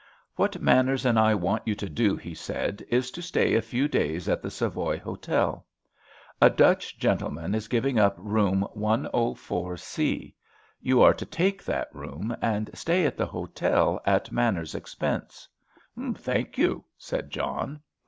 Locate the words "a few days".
3.53-4.27